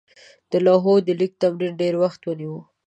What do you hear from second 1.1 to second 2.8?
لیک تمرین ډېر وخت ونیوه.